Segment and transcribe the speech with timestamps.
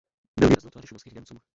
[0.39, 1.41] Byl výraznou tváří šumavských Němců.